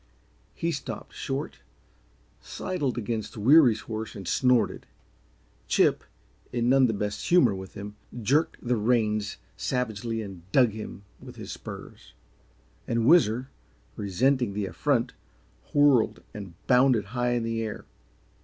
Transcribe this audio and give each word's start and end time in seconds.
He 0.55 0.71
stopped 0.71 1.13
short, 1.13 1.59
sidled 2.41 2.97
against 2.97 3.37
Weary's 3.37 3.81
horse 3.81 4.15
and 4.15 4.27
snorted. 4.27 4.87
Chip, 5.67 6.03
in 6.51 6.69
none 6.69 6.87
the 6.87 6.93
best 6.95 7.27
humor 7.29 7.53
with 7.53 7.75
him, 7.75 7.95
jerked 8.19 8.57
the 8.63 8.77
reins 8.77 9.37
savagely 9.55 10.23
and 10.23 10.41
dug 10.51 10.71
him 10.71 11.03
with 11.19 11.35
his 11.35 11.51
spurs, 11.51 12.15
and 12.87 13.05
Whizzer, 13.05 13.51
resenting 13.95 14.53
the 14.53 14.65
affront, 14.65 15.13
whirled 15.71 16.23
and 16.33 16.55
bounded 16.65 17.05
high 17.13 17.33
in 17.33 17.43
the 17.43 17.61
air. 17.61 17.85